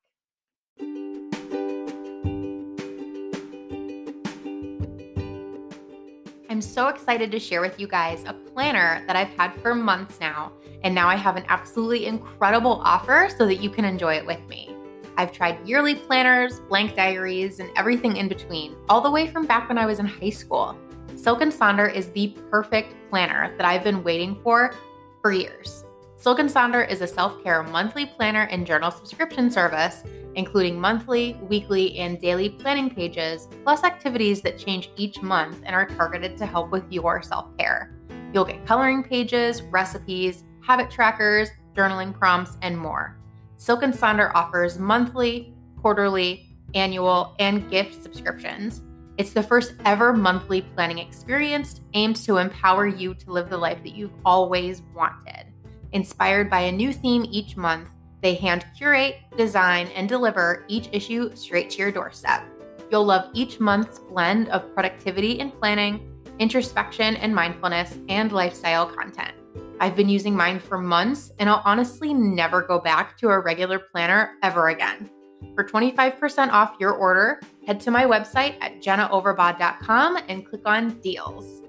I'm 6.50 6.60
so 6.60 6.88
excited 6.88 7.30
to 7.30 7.38
share 7.38 7.60
with 7.60 7.78
you 7.78 7.86
guys 7.86 8.24
a 8.26 8.32
planner 8.32 9.04
that 9.06 9.14
I've 9.14 9.32
had 9.34 9.54
for 9.62 9.72
months 9.72 10.18
now, 10.18 10.50
and 10.82 10.92
now 10.92 11.06
I 11.06 11.14
have 11.14 11.36
an 11.36 11.44
absolutely 11.46 12.06
incredible 12.06 12.82
offer 12.84 13.28
so 13.38 13.46
that 13.46 13.62
you 13.62 13.70
can 13.70 13.84
enjoy 13.84 14.14
it 14.14 14.26
with 14.26 14.44
me. 14.48 14.74
I've 15.16 15.30
tried 15.30 15.64
yearly 15.64 15.94
planners, 15.94 16.58
blank 16.58 16.96
diaries, 16.96 17.60
and 17.60 17.70
everything 17.76 18.16
in 18.16 18.26
between, 18.26 18.74
all 18.88 19.00
the 19.00 19.12
way 19.12 19.28
from 19.28 19.46
back 19.46 19.68
when 19.68 19.78
I 19.78 19.86
was 19.86 20.00
in 20.00 20.06
high 20.06 20.30
school. 20.30 20.76
Silk 21.14 21.40
and 21.40 21.52
Sonder 21.52 21.94
is 21.94 22.10
the 22.10 22.36
perfect 22.50 22.96
planner 23.10 23.54
that 23.56 23.64
I've 23.64 23.84
been 23.84 24.02
waiting 24.02 24.36
for 24.42 24.74
for 25.22 25.30
years. 25.30 25.84
Silk 26.16 26.40
and 26.40 26.50
Sonder 26.50 26.90
is 26.90 27.00
a 27.00 27.06
self 27.06 27.44
care 27.44 27.62
monthly 27.62 28.06
planner 28.06 28.48
and 28.50 28.66
journal 28.66 28.90
subscription 28.90 29.52
service, 29.52 30.02
including 30.34 30.80
monthly, 30.80 31.34
weekly, 31.42 31.98
and 31.98 32.20
daily 32.20 32.48
planning 32.48 32.90
pages, 32.90 33.48
plus 33.64 33.84
activities 33.84 34.42
that 34.42 34.58
change 34.58 34.90
each 34.96 35.22
month 35.22 35.62
and 35.64 35.74
are 35.74 35.86
targeted 35.86 36.36
to 36.36 36.46
help 36.46 36.70
with 36.70 36.84
your 36.90 37.22
self 37.22 37.56
care. 37.58 37.96
You'll 38.32 38.44
get 38.44 38.66
coloring 38.66 39.02
pages, 39.02 39.62
recipes, 39.62 40.44
habit 40.62 40.90
trackers, 40.90 41.50
journaling 41.74 42.16
prompts, 42.16 42.56
and 42.62 42.78
more. 42.78 43.18
Silk 43.56 43.82
and 43.82 43.92
Sonder 43.92 44.32
offers 44.34 44.78
monthly, 44.78 45.54
quarterly, 45.80 46.56
annual, 46.74 47.34
and 47.38 47.68
gift 47.70 48.02
subscriptions. 48.02 48.82
It's 49.18 49.32
the 49.32 49.42
first 49.42 49.74
ever 49.84 50.12
monthly 50.12 50.62
planning 50.62 50.98
experience 50.98 51.80
aimed 51.94 52.16
to 52.24 52.38
empower 52.38 52.86
you 52.86 53.14
to 53.14 53.30
live 53.30 53.50
the 53.50 53.58
life 53.58 53.82
that 53.82 53.94
you've 53.94 54.14
always 54.24 54.82
wanted. 54.94 55.46
Inspired 55.92 56.48
by 56.48 56.60
a 56.60 56.72
new 56.72 56.92
theme 56.92 57.26
each 57.28 57.56
month, 57.56 57.90
they 58.22 58.34
hand 58.34 58.64
curate, 58.76 59.16
design, 59.36 59.88
and 59.88 60.08
deliver 60.08 60.64
each 60.68 60.88
issue 60.92 61.34
straight 61.34 61.70
to 61.70 61.78
your 61.78 61.92
doorstep. 61.92 62.44
You'll 62.90 63.04
love 63.04 63.30
each 63.34 63.60
month's 63.60 63.98
blend 63.98 64.48
of 64.48 64.74
productivity 64.74 65.40
and 65.40 65.52
planning, 65.58 66.10
introspection 66.38 67.16
and 67.16 67.34
mindfulness, 67.34 67.96
and 68.08 68.32
lifestyle 68.32 68.86
content. 68.86 69.32
I've 69.78 69.96
been 69.96 70.08
using 70.08 70.36
mine 70.36 70.58
for 70.58 70.78
months, 70.78 71.32
and 71.38 71.48
I'll 71.48 71.62
honestly 71.64 72.12
never 72.12 72.62
go 72.62 72.78
back 72.78 73.16
to 73.18 73.30
a 73.30 73.38
regular 73.38 73.78
planner 73.78 74.34
ever 74.42 74.68
again. 74.68 75.08
For 75.54 75.64
25% 75.64 76.50
off 76.50 76.76
your 76.78 76.92
order, 76.92 77.40
head 77.66 77.80
to 77.80 77.90
my 77.90 78.04
website 78.04 78.56
at 78.60 78.82
jennaoverbaugh.com 78.82 80.18
and 80.28 80.46
click 80.46 80.62
on 80.66 81.00
deals. 81.00 81.62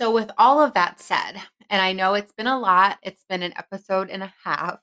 So, 0.00 0.10
with 0.10 0.30
all 0.38 0.62
of 0.62 0.72
that 0.72 0.98
said, 0.98 1.42
and 1.68 1.82
I 1.82 1.92
know 1.92 2.14
it's 2.14 2.32
been 2.32 2.46
a 2.46 2.58
lot, 2.58 2.98
it's 3.02 3.26
been 3.28 3.42
an 3.42 3.52
episode 3.58 4.08
and 4.08 4.22
a 4.22 4.32
half, 4.44 4.78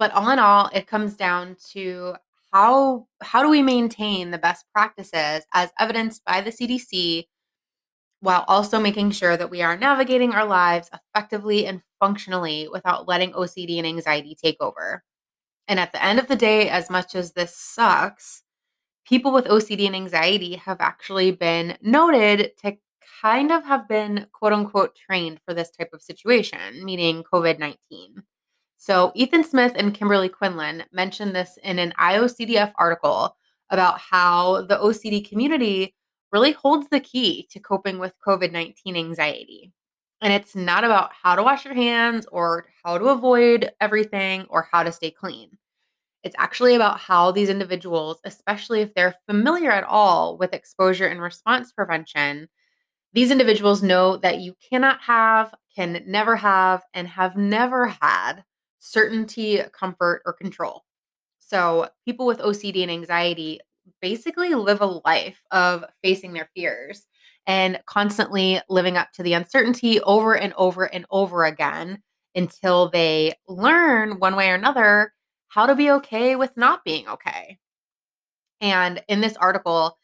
but 0.00 0.10
all 0.12 0.28
in 0.30 0.40
all, 0.40 0.68
it 0.74 0.88
comes 0.88 1.14
down 1.14 1.56
to 1.72 2.16
how 2.52 3.06
how 3.22 3.44
do 3.44 3.48
we 3.48 3.62
maintain 3.62 4.32
the 4.32 4.38
best 4.38 4.64
practices 4.74 5.44
as 5.54 5.70
evidenced 5.78 6.24
by 6.24 6.40
the 6.40 6.50
CDC 6.50 7.26
while 8.20 8.44
also 8.48 8.80
making 8.80 9.12
sure 9.12 9.36
that 9.36 9.50
we 9.50 9.62
are 9.62 9.76
navigating 9.76 10.32
our 10.32 10.46
lives 10.46 10.90
effectively 10.92 11.66
and 11.66 11.82
functionally 12.00 12.68
without 12.72 13.06
letting 13.06 13.32
OCD 13.34 13.78
and 13.78 13.86
anxiety 13.86 14.34
take 14.34 14.56
over. 14.60 15.04
And 15.68 15.78
at 15.78 15.92
the 15.92 16.04
end 16.04 16.18
of 16.18 16.26
the 16.26 16.36
day, 16.36 16.68
as 16.68 16.90
much 16.90 17.14
as 17.14 17.34
this 17.34 17.56
sucks, 17.56 18.42
people 19.06 19.32
with 19.32 19.46
OCD 19.46 19.86
and 19.86 19.94
anxiety 19.94 20.56
have 20.56 20.80
actually 20.80 21.30
been 21.30 21.78
noted 21.82 22.52
to 22.64 22.76
kind 23.24 23.50
of 23.50 23.64
have 23.64 23.88
been 23.88 24.26
quote 24.32 24.52
unquote 24.52 24.94
trained 24.94 25.40
for 25.46 25.54
this 25.54 25.70
type 25.70 25.88
of 25.94 26.02
situation, 26.02 26.84
meaning 26.84 27.24
COVID 27.32 27.58
19. 27.58 28.22
So, 28.76 29.12
Ethan 29.14 29.44
Smith 29.44 29.72
and 29.76 29.94
Kimberley 29.94 30.28
Quinlan 30.28 30.84
mentioned 30.92 31.34
this 31.34 31.58
in 31.62 31.78
an 31.78 31.94
IOCDF 31.98 32.72
article 32.78 33.34
about 33.70 33.98
how 33.98 34.66
the 34.66 34.76
OCD 34.76 35.26
community 35.26 35.94
really 36.32 36.52
holds 36.52 36.86
the 36.90 37.00
key 37.00 37.48
to 37.50 37.60
coping 37.60 37.98
with 37.98 38.12
COVID 38.26 38.52
19 38.52 38.94
anxiety. 38.94 39.72
And 40.20 40.30
it's 40.30 40.54
not 40.54 40.84
about 40.84 41.10
how 41.22 41.34
to 41.34 41.42
wash 41.42 41.64
your 41.64 41.74
hands 41.74 42.26
or 42.30 42.66
how 42.84 42.98
to 42.98 43.06
avoid 43.06 43.70
everything 43.80 44.44
or 44.50 44.68
how 44.70 44.82
to 44.82 44.92
stay 44.92 45.10
clean. 45.10 45.56
It's 46.24 46.36
actually 46.38 46.74
about 46.74 47.00
how 47.00 47.30
these 47.30 47.48
individuals, 47.48 48.18
especially 48.24 48.82
if 48.82 48.92
they're 48.92 49.16
familiar 49.26 49.70
at 49.70 49.84
all 49.84 50.36
with 50.36 50.52
exposure 50.52 51.06
and 51.06 51.22
response 51.22 51.72
prevention, 51.72 52.48
these 53.14 53.30
individuals 53.30 53.82
know 53.82 54.16
that 54.18 54.40
you 54.40 54.54
cannot 54.70 55.00
have, 55.02 55.54
can 55.74 56.02
never 56.06 56.36
have, 56.36 56.82
and 56.92 57.08
have 57.08 57.36
never 57.36 57.86
had 57.86 58.42
certainty, 58.80 59.60
comfort, 59.78 60.22
or 60.26 60.32
control. 60.32 60.82
So, 61.38 61.88
people 62.04 62.26
with 62.26 62.40
OCD 62.40 62.82
and 62.82 62.90
anxiety 62.90 63.60
basically 64.02 64.54
live 64.54 64.80
a 64.80 65.00
life 65.04 65.40
of 65.50 65.84
facing 66.02 66.32
their 66.32 66.48
fears 66.54 67.06
and 67.46 67.80
constantly 67.86 68.60
living 68.68 68.96
up 68.96 69.12
to 69.12 69.22
the 69.22 69.34
uncertainty 69.34 70.00
over 70.00 70.36
and 70.36 70.52
over 70.56 70.84
and 70.84 71.06
over 71.10 71.44
again 71.44 72.02
until 72.34 72.88
they 72.88 73.34
learn 73.46 74.18
one 74.18 74.36
way 74.36 74.50
or 74.50 74.54
another 74.54 75.12
how 75.48 75.66
to 75.66 75.74
be 75.74 75.90
okay 75.90 76.34
with 76.34 76.56
not 76.56 76.84
being 76.84 77.06
okay. 77.06 77.58
And 78.60 79.02
in 79.08 79.20
this 79.20 79.36
article, 79.36 79.98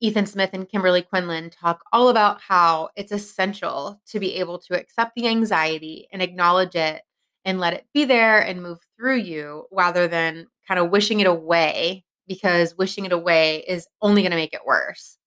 Ethan 0.00 0.26
Smith 0.26 0.50
and 0.52 0.68
Kimberley 0.68 1.02
Quinlan 1.02 1.50
talk 1.50 1.82
all 1.92 2.08
about 2.08 2.40
how 2.40 2.90
it's 2.96 3.12
essential 3.12 4.00
to 4.08 4.20
be 4.20 4.34
able 4.36 4.58
to 4.60 4.78
accept 4.78 5.12
the 5.14 5.28
anxiety 5.28 6.08
and 6.12 6.20
acknowledge 6.20 6.74
it 6.74 7.02
and 7.44 7.60
let 7.60 7.74
it 7.74 7.86
be 7.94 8.04
there 8.04 8.40
and 8.40 8.62
move 8.62 8.78
through 8.96 9.16
you 9.16 9.66
rather 9.70 10.08
than 10.08 10.46
kind 10.66 10.80
of 10.80 10.90
wishing 10.90 11.20
it 11.20 11.26
away 11.26 12.04
because 12.26 12.76
wishing 12.76 13.04
it 13.04 13.12
away 13.12 13.64
is 13.68 13.86
only 14.02 14.22
going 14.22 14.30
to 14.30 14.36
make 14.36 14.54
it 14.54 14.66
worse. 14.66 15.18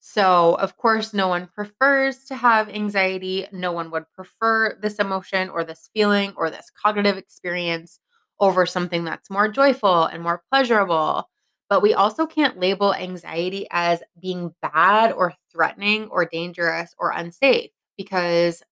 So, 0.00 0.54
of 0.54 0.76
course, 0.76 1.12
no 1.12 1.28
one 1.28 1.48
prefers 1.54 2.24
to 2.26 2.36
have 2.36 2.68
anxiety. 2.68 3.46
No 3.52 3.72
one 3.72 3.90
would 3.90 4.04
prefer 4.14 4.78
this 4.80 4.96
emotion 4.96 5.50
or 5.50 5.64
this 5.64 5.90
feeling 5.92 6.32
or 6.36 6.50
this 6.50 6.70
cognitive 6.82 7.16
experience 7.16 7.98
over 8.40 8.64
something 8.64 9.04
that's 9.04 9.30
more 9.30 9.48
joyful 9.48 10.04
and 10.04 10.22
more 10.22 10.42
pleasurable. 10.50 11.28
But 11.68 11.82
we 11.82 11.94
also 11.94 12.26
can't 12.26 12.58
label 12.60 12.94
anxiety 12.94 13.66
as 13.70 14.02
being 14.20 14.54
bad 14.62 15.12
or 15.12 15.34
threatening 15.52 16.08
or 16.08 16.24
dangerous 16.24 16.94
or 16.98 17.10
unsafe 17.10 17.70
because 17.96 18.62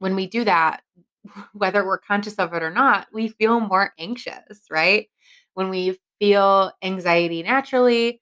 when 0.00 0.16
we 0.16 0.26
do 0.26 0.44
that, 0.44 0.82
whether 1.54 1.84
we're 1.86 1.98
conscious 1.98 2.36
of 2.36 2.54
it 2.54 2.62
or 2.62 2.70
not, 2.70 3.08
we 3.12 3.28
feel 3.28 3.60
more 3.60 3.92
anxious, 3.98 4.64
right? 4.70 5.08
When 5.54 5.70
we 5.70 5.98
feel 6.20 6.72
anxiety 6.82 7.42
naturally 7.42 8.20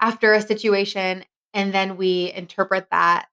after 0.00 0.34
a 0.34 0.42
situation, 0.42 1.24
and 1.52 1.72
then 1.72 1.96
we 1.96 2.32
interpret 2.34 2.88
that 2.90 3.26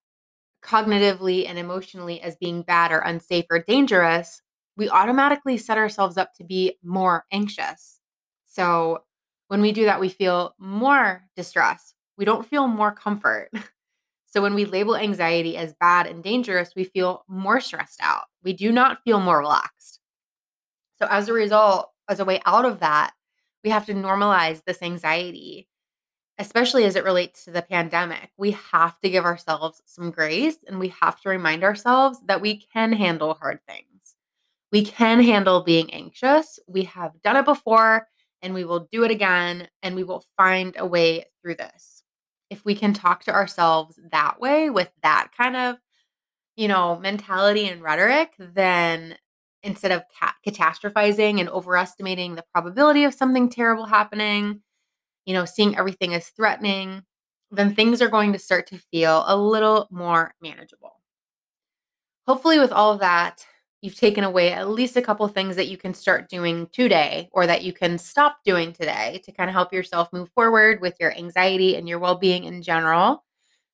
cognitively 0.64 1.48
and 1.48 1.60
emotionally 1.60 2.22
as 2.22 2.36
being 2.38 2.64
bad 2.64 2.92
or 2.92 3.00
unsafe 3.00 3.46
or 3.52 3.60
dangerous, 3.60 4.42
we 4.78 4.90
automatically 4.90 5.58
set 5.58 5.78
ourselves 5.78 6.18
up 6.18 6.34
to 6.36 6.44
be 6.44 6.78
more 6.84 7.26
anxious. 7.32 8.00
So 8.46 9.04
when 9.52 9.62
we 9.62 9.74
do 9.74 9.84
that, 9.84 10.00
we 10.00 10.08
feel 10.08 10.56
more 10.58 11.26
distress. 11.36 11.94
We 12.18 12.24
don't 12.24 12.48
feel 12.48 12.68
more 12.68 12.94
comfort. 12.94 13.50
So 14.34 14.42
when 14.42 14.54
we 14.54 14.64
label 14.64 14.96
anxiety 14.96 15.58
as 15.58 15.74
bad 15.74 16.08
and 16.08 16.24
dangerous, 16.24 16.72
we 16.74 16.86
feel 16.86 17.26
more 17.28 17.60
stressed 17.60 18.00
out. 18.02 18.28
We 18.42 18.54
do 18.54 18.72
not 18.72 19.04
feel 19.04 19.20
more 19.20 19.40
relaxed. 19.40 20.00
So 21.00 21.08
as 21.10 21.28
a 21.28 21.34
result, 21.34 21.92
as 22.08 22.22
a 22.22 22.24
way 22.24 22.40
out 22.46 22.64
of 22.64 22.80
that, 22.80 23.12
we 23.62 23.72
have 23.72 23.86
to 23.88 23.94
normalize 23.94 24.64
this 24.64 24.82
anxiety, 24.82 25.68
especially 26.38 26.86
as 26.86 26.96
it 26.96 27.04
relates 27.04 27.44
to 27.44 27.52
the 27.52 27.62
pandemic. 27.62 28.30
We 28.38 28.52
have 28.52 28.98
to 29.02 29.10
give 29.10 29.26
ourselves 29.26 29.82
some 29.86 30.12
grace 30.12 30.64
and 30.66 30.80
we 30.80 30.94
have 31.02 31.20
to 31.24 31.30
remind 31.30 31.66
ourselves 31.66 32.18
that 32.28 32.40
we 32.40 32.56
can 32.56 32.94
handle 32.94 33.34
hard 33.34 33.60
things. 33.68 34.16
We 34.72 34.86
can 34.86 35.22
handle 35.22 35.60
being 35.60 35.94
anxious. 35.94 36.58
We 36.70 36.84
have 36.84 37.22
done 37.22 37.36
it 37.36 37.44
before 37.44 38.08
and 38.42 38.54
we 38.54 38.66
will 38.66 38.88
do 38.92 39.04
it 39.04 39.12
again 39.12 39.68
and 39.84 39.96
we 39.96 40.04
will 40.04 40.24
find 40.38 40.76
a 40.78 40.86
way 40.86 41.26
through 41.42 41.56
this. 41.56 42.04
If 42.50 42.66
we 42.66 42.76
can 42.76 42.94
talk 42.94 43.24
to 43.26 43.34
ourselves 43.34 44.00
that 44.12 44.40
way 44.40 44.70
with 44.70 44.92
that 45.04 45.30
kind 45.38 45.56
of, 45.56 45.78
you 46.56 46.68
know, 46.68 47.00
mentality 47.00 47.68
and 47.68 47.82
rhetoric, 47.82 48.34
then 48.40 49.18
instead 49.64 49.92
of 49.92 50.04
ca- 50.20 50.36
catastrophizing 50.48 51.40
and 51.40 51.50
overestimating 51.50 52.36
the 52.36 52.46
probability 52.54 53.04
of 53.04 53.14
something 53.14 53.50
terrible 53.50 53.86
happening, 53.86 54.62
you 55.26 55.34
know, 55.34 55.46
seeing 55.46 55.78
everything 55.78 56.14
as 56.14 56.30
threatening, 56.30 57.04
then 57.52 57.76
things 57.76 58.02
are 58.02 58.10
going 58.10 58.34
to 58.34 58.40
start 58.40 58.68
to 58.68 58.80
feel 58.92 59.24
a 59.28 59.38
little 59.38 59.88
more 59.92 60.34
manageable. 60.42 60.94
Hopefully, 62.28 62.60
with 62.60 62.72
all 62.72 62.94
of 62.94 63.00
that, 63.00 63.46
you've 63.82 63.96
taken 63.96 64.24
away 64.24 64.52
at 64.52 64.70
least 64.70 64.96
a 64.96 65.02
couple 65.02 65.28
things 65.28 65.56
that 65.56 65.68
you 65.68 65.78
can 65.78 65.94
start 65.94 66.30
doing 66.30 66.68
today 66.72 67.30
or 67.32 67.48
that 67.48 67.64
you 67.64 67.74
can 67.74 67.98
stop 67.98 68.38
doing 68.46 68.72
today 68.72 69.22
to 69.26 69.32
kind 69.32 69.50
of 69.50 69.54
help 69.54 69.74
yourself 69.74 70.14
move 70.14 70.30
forward 70.36 70.80
with 70.82 70.96
your 71.00 71.12
anxiety 71.18 71.76
and 71.76 71.90
your 71.90 72.00
well 72.00 72.16
being 72.16 72.44
in 72.44 72.62
general. 72.62 73.24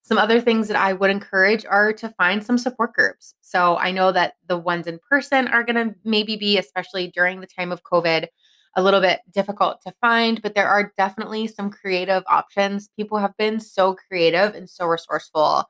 Some 0.04 0.18
other 0.18 0.40
things 0.40 0.70
that 0.70 0.78
I 0.78 0.94
would 0.94 1.12
encourage 1.12 1.66
are 1.66 1.92
to 1.94 2.10
find 2.10 2.42
some 2.42 2.58
support 2.58 2.94
groups. 2.94 3.36
So 3.42 3.76
I 3.78 3.92
know 3.92 4.14
that 4.14 4.36
the 4.48 4.58
ones 4.58 4.88
in 4.88 5.00
person 5.10 5.50
are 5.50 5.64
going 5.64 5.76
to 5.76 5.96
maybe 6.06 6.38
be, 6.38 6.58
especially 6.58 7.12
during 7.12 7.42
the 7.42 7.48
time 7.48 7.74
of 7.74 7.84
COVID, 7.84 8.28
a 8.78 8.82
little 8.82 9.02
bit 9.02 9.20
difficult 9.32 9.82
to 9.82 9.94
find, 10.00 10.42
but 10.42 10.56
there 10.56 10.70
are 10.70 10.94
definitely 10.98 11.48
some 11.48 11.70
creative 11.70 12.24
options. 12.28 12.90
People 12.96 13.18
have 13.18 13.36
been 13.38 13.60
so 13.60 13.96
creative 13.96 14.56
and 14.56 14.70
so 14.70 14.86
resourceful 14.86 15.66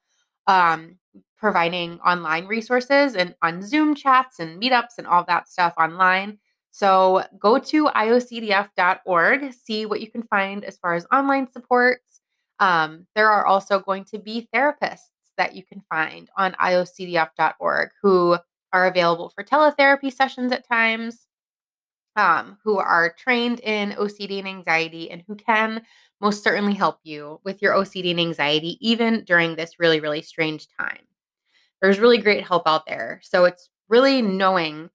um, 0.46 0.98
providing 1.38 2.00
online 2.00 2.48
resources 2.48 3.16
and 3.16 3.36
on 3.42 3.62
Zoom 3.62 3.96
chats 3.96 4.40
and 4.40 4.62
meetups 4.62 4.98
and 4.98 5.08
all 5.08 5.24
that 5.28 5.48
stuff 5.48 5.74
online. 5.80 6.40
So 6.72 7.24
go 7.40 7.58
to 7.58 7.86
iocdf.org, 7.86 9.54
see 9.54 9.86
what 9.86 10.02
you 10.02 10.12
can 10.12 10.24
find 10.24 10.64
as 10.64 10.78
far 10.78 10.94
as 10.94 11.06
online 11.12 11.48
supports. 11.48 12.22
Um, 12.60 13.08
there 13.16 13.30
are 13.30 13.46
also 13.46 13.80
going 13.80 14.06
to 14.06 14.20
be 14.20 14.48
therapists 14.54 15.12
that 15.38 15.56
you 15.56 15.64
can 15.64 15.82
find 15.90 16.30
on 16.38 16.54
iocdf.org 16.54 17.90
who 18.02 18.38
are 18.74 18.88
available 18.88 19.30
for 19.30 19.44
teletherapy 19.44 20.12
sessions 20.12 20.52
at 20.52 20.68
times, 20.68 21.28
um, 22.16 22.58
who 22.64 22.78
are 22.80 23.14
trained 23.18 23.60
in 23.60 23.92
OCD 23.92 24.40
and 24.40 24.48
anxiety, 24.48 25.10
and 25.12 25.24
who 25.28 25.36
can 25.36 25.84
most 26.20 26.44
certainly 26.44 26.74
help 26.74 26.98
you 27.04 27.40
with 27.44 27.62
your 27.62 27.74
OCD 27.74 28.12
and 28.12 28.20
anxiety, 28.20 28.78
even 28.82 29.24
during 29.24 29.56
this 29.56 29.80
really, 29.80 30.00
really 30.00 30.24
strange 30.24 30.68
time 30.80 31.08
there's 31.82 32.00
really 32.00 32.18
great 32.18 32.46
help 32.46 32.64
out 32.66 32.86
there. 32.88 33.22
So 33.24 33.46
it's 33.46 33.70
really 33.90 34.22
knowing 34.22 34.90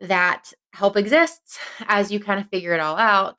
that 0.00 0.52
help 0.72 0.96
exists 0.96 1.58
as 1.86 2.10
you 2.10 2.20
kind 2.20 2.40
of 2.40 2.48
figure 2.48 2.74
it 2.74 2.80
all 2.80 2.96
out 2.96 3.36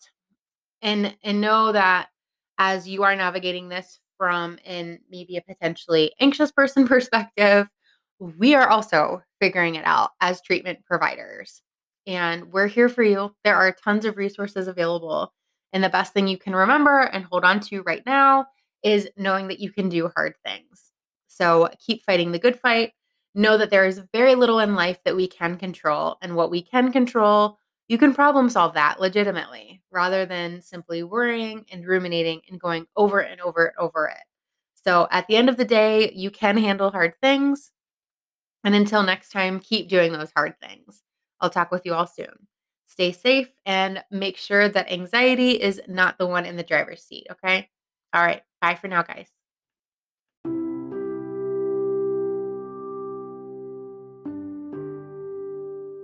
and 0.82 1.16
and 1.24 1.42
know 1.42 1.72
that 1.72 2.10
as 2.58 2.88
you 2.88 3.04
are 3.04 3.16
navigating 3.16 3.70
this 3.70 4.00
from 4.18 4.58
in 4.64 5.00
maybe 5.10 5.38
a 5.38 5.42
potentially 5.42 6.14
anxious 6.20 6.52
person 6.52 6.88
perspective, 6.88 7.68
we 8.20 8.56
are 8.56 8.70
also 8.70 9.22
figuring 9.42 9.76
it 9.76 9.86
out 9.86 10.12
as 10.22 10.42
treatment 10.42 10.80
providers. 10.86 11.62
And 12.06 12.52
we're 12.52 12.68
here 12.68 12.90
for 12.90 13.04
you. 13.04 13.34
There 13.44 13.56
are 13.56 13.76
tons 13.84 14.06
of 14.06 14.18
resources 14.18 14.68
available. 14.68 15.34
And 15.72 15.84
the 15.84 15.90
best 15.90 16.14
thing 16.14 16.28
you 16.28 16.38
can 16.38 16.56
remember 16.56 17.02
and 17.02 17.26
hold 17.26 17.44
on 17.44 17.60
to 17.62 17.82
right 17.82 18.04
now 18.06 18.46
is 18.84 19.10
knowing 19.18 19.48
that 19.48 19.60
you 19.60 19.72
can 19.72 19.90
do 19.90 20.12
hard 20.16 20.36
things. 20.46 20.93
So 21.34 21.70
keep 21.80 22.04
fighting 22.04 22.32
the 22.32 22.40
good 22.40 22.60
fight. 22.60 22.94
Know 23.36 23.58
that 23.58 23.72
there 23.72 23.86
is 23.86 24.02
very 24.14 24.36
little 24.36 24.60
in 24.60 24.76
life 24.76 25.00
that 25.04 25.16
we 25.16 25.28
can 25.28 25.58
control. 25.58 26.18
And 26.22 26.36
what 26.36 26.52
we 26.52 26.62
can 26.62 26.92
control, 26.92 27.58
you 27.88 27.98
can 27.98 28.14
problem 28.14 28.50
solve 28.50 28.76
that 28.76 29.00
legitimately 29.00 29.82
rather 29.92 30.26
than 30.26 30.62
simply 30.62 31.02
worrying 31.02 31.66
and 31.72 31.88
ruminating 31.88 32.42
and 32.50 32.60
going 32.60 32.86
over 32.96 33.20
and 33.20 33.42
over 33.42 33.66
and 33.66 33.78
over 33.80 34.08
it. 34.08 34.24
So 34.76 35.08
at 35.10 35.28
the 35.28 35.36
end 35.36 35.50
of 35.50 35.58
the 35.58 35.66
day, 35.66 36.12
you 36.14 36.30
can 36.30 36.58
handle 36.58 36.92
hard 36.92 37.14
things. 37.22 37.72
And 38.64 38.76
until 38.76 39.04
next 39.04 39.30
time, 39.30 39.60
keep 39.60 39.90
doing 39.90 40.14
those 40.14 40.32
hard 40.36 40.56
things. 40.62 41.02
I'll 41.42 41.50
talk 41.50 41.72
with 41.72 41.86
you 41.86 41.94
all 41.94 42.08
soon. 42.08 42.48
Stay 42.86 43.12
safe 43.12 43.50
and 43.66 44.04
make 44.12 44.38
sure 44.38 44.70
that 44.70 44.92
anxiety 44.92 45.52
is 45.52 45.82
not 45.88 46.18
the 46.20 46.28
one 46.28 46.46
in 46.46 46.58
the 46.58 46.64
driver's 46.64 47.04
seat. 47.04 47.26
Okay. 47.32 47.70
All 48.14 48.24
right. 48.24 48.44
Bye 48.62 48.76
for 48.76 48.88
now, 48.88 49.02
guys. 49.02 49.33